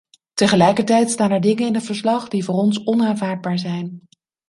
Tegelijkertijd 0.33 1.09
staan 1.11 1.31
er 1.31 1.41
dingen 1.41 1.67
in 1.67 1.73
het 1.73 1.83
verslag 1.83 2.27
die 2.27 2.43
voor 2.43 2.55
ons 2.55 2.85
onaanvaardbaar 2.85 3.59
zijn. 3.59 4.01